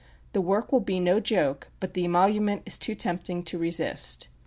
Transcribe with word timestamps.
The 0.33 0.41
work 0.41 0.71
will 0.71 0.79
be 0.79 0.99
no 0.99 1.19
joke, 1.19 1.67
but 1.79 1.93
the 1.93 2.05
emolument 2.05 2.63
is 2.65 2.79
too 2.79 2.95
tempting 2.95 3.43
to 3.43 3.59
resist." 3.59 4.29